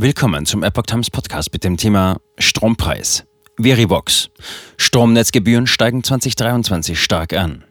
[0.00, 3.24] Willkommen zum Epoch Times Podcast mit dem Thema Strompreis.
[3.60, 4.30] Verivox.
[4.76, 7.64] Stromnetzgebühren steigen 2023 stark an.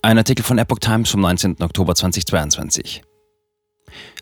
[0.00, 1.56] Ein Artikel von Epoch Times vom 19.
[1.60, 3.02] Oktober 2022.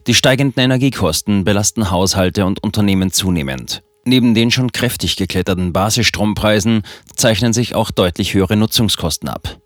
[0.09, 3.85] Die steigenden Energiekosten belasten Haushalte und Unternehmen zunehmend.
[4.05, 6.83] Neben den schon kräftig gekletterten Basisstrompreisen
[7.15, 9.61] zeichnen sich auch deutlich höhere Nutzungskosten ab.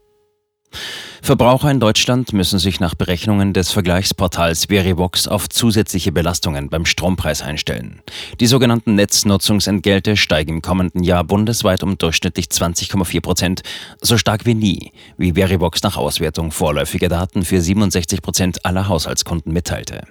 [1.23, 7.43] Verbraucher in Deutschland müssen sich nach Berechnungen des Vergleichsportals Verivox auf zusätzliche Belastungen beim Strompreis
[7.43, 8.01] einstellen.
[8.41, 13.63] Die sogenannten Netznutzungsentgelte steigen im kommenden Jahr bundesweit um durchschnittlich 20,4 Prozent,
[14.01, 19.53] so stark wie nie, wie Verivox nach Auswertung vorläufiger Daten für 67 Prozent aller Haushaltskunden
[19.53, 20.03] mitteilte.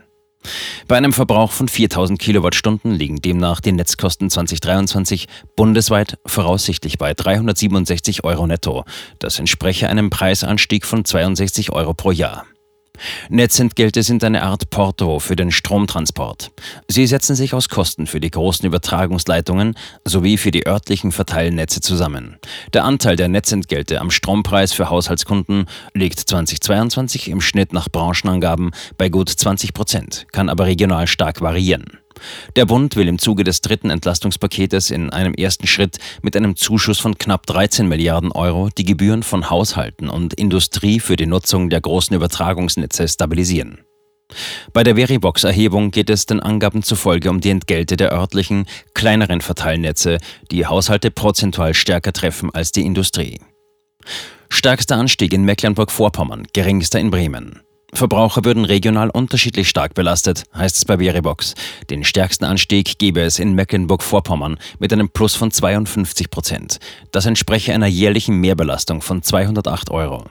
[0.90, 8.24] Bei einem Verbrauch von 4000 Kilowattstunden liegen demnach die Netzkosten 2023 bundesweit voraussichtlich bei 367
[8.24, 8.86] Euro netto.
[9.20, 12.48] Das entspreche einem Preisanstieg von 62 Euro pro Jahr.
[13.30, 16.52] Netzentgelte sind eine Art Porto für den Stromtransport.
[16.88, 19.76] Sie setzen sich aus Kosten für die großen Übertragungsleitungen
[20.06, 22.38] sowie für die örtlichen Verteilnetze zusammen.
[22.74, 29.10] Der Anteil der Netzentgelte am Strompreis für Haushaltskunden liegt 2022 im Schnitt nach Branchenangaben bei
[29.10, 31.99] gut 20 Prozent, kann aber regional stark variieren.
[32.56, 37.00] Der Bund will im Zuge des dritten Entlastungspaketes in einem ersten Schritt mit einem Zuschuss
[37.00, 41.82] von knapp 13 Milliarden Euro die Gebühren von Haushalten und Industrie für die Nutzung der
[41.82, 43.80] großen Übertragungsnetze stabilisieren.
[44.74, 50.20] Bei der Veribox-Erhebung geht es den Angaben zufolge um die Entgelte der örtlichen, kleineren Verteilnetze,
[50.52, 53.40] die Haushalte prozentual stärker treffen als die Industrie.
[54.50, 57.62] Stärkster Anstieg in Mecklenburg-Vorpommern, geringster in Bremen.
[57.94, 61.56] Verbraucher würden regional unterschiedlich stark belastet, heißt es bei Veribox.
[61.90, 66.80] Den stärksten Anstieg gebe es in Mecklenburg-Vorpommern mit einem Plus von 52 Prozent.
[67.12, 70.26] Das entspreche einer jährlichen Mehrbelastung von 208 Euro.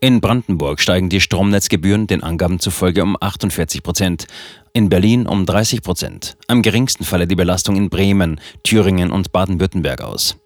[0.00, 4.26] In Brandenburg steigen die Stromnetzgebühren den Angaben zufolge um 48 Prozent.
[4.72, 6.36] In Berlin um 30 Prozent.
[6.48, 10.36] Am geringsten falle die Belastung in Bremen, Thüringen und Baden-Württemberg aus.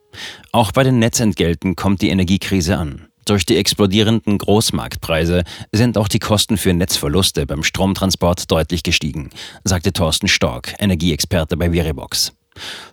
[0.52, 3.07] Auch bei den Netzentgelten kommt die Energiekrise an.
[3.28, 9.28] Durch die explodierenden Großmarktpreise sind auch die Kosten für Netzverluste beim Stromtransport deutlich gestiegen,
[9.64, 12.32] sagte Thorsten Stork, Energieexperte bei Veribox.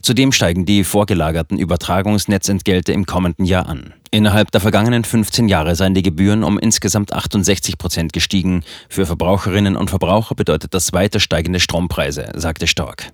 [0.02, 3.94] Zudem steigen die vorgelagerten Übertragungsnetzentgelte im kommenden Jahr an.
[4.12, 8.66] Innerhalb der vergangenen 15 Jahre seien die Gebühren um insgesamt 68 Prozent gestiegen.
[8.90, 13.14] Für Verbraucherinnen und Verbraucher bedeutet das weiter steigende Strompreise, sagte Stork.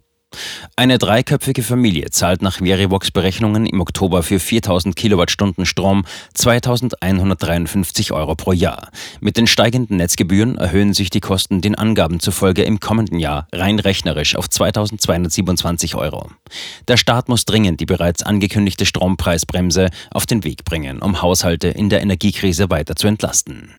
[0.82, 8.34] Eine dreiköpfige Familie zahlt nach Verivox Berechnungen im Oktober für 4000 Kilowattstunden Strom 2153 Euro
[8.34, 8.90] pro Jahr.
[9.20, 13.78] Mit den steigenden Netzgebühren erhöhen sich die Kosten den Angaben zufolge im kommenden Jahr rein
[13.78, 16.32] rechnerisch auf 2227 Euro.
[16.88, 21.90] Der Staat muss dringend die bereits angekündigte Strompreisbremse auf den Weg bringen, um Haushalte in
[21.90, 23.70] der Energiekrise weiter zu entlasten.